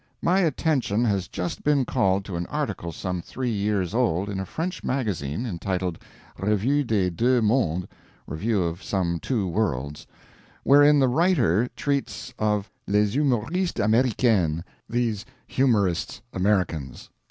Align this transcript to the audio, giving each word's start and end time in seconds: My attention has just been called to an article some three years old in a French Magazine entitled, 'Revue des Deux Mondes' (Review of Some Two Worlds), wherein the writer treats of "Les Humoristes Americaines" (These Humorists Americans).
My 0.23 0.39
attention 0.39 1.05
has 1.05 1.27
just 1.27 1.63
been 1.63 1.85
called 1.85 2.25
to 2.25 2.35
an 2.35 2.47
article 2.47 2.91
some 2.91 3.21
three 3.21 3.51
years 3.51 3.93
old 3.93 4.29
in 4.29 4.39
a 4.39 4.47
French 4.47 4.83
Magazine 4.83 5.45
entitled, 5.45 5.99
'Revue 6.39 6.83
des 6.83 7.11
Deux 7.11 7.39
Mondes' 7.39 7.85
(Review 8.25 8.63
of 8.63 8.81
Some 8.81 9.19
Two 9.19 9.47
Worlds), 9.47 10.07
wherein 10.63 10.97
the 10.97 11.07
writer 11.07 11.69
treats 11.75 12.33
of 12.39 12.71
"Les 12.87 13.11
Humoristes 13.13 13.79
Americaines" 13.79 14.63
(These 14.89 15.23
Humorists 15.45 16.23
Americans). 16.33 17.11